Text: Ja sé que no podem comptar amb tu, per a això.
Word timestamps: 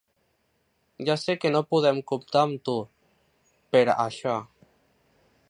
Ja 1.09 1.17
sé 1.23 1.35
que 1.43 1.51
no 1.57 1.61
podem 1.75 1.99
comptar 2.13 2.43
amb 2.47 2.65
tu, 2.71 2.77
per 3.77 3.85
a 3.85 3.97
això. 4.07 4.41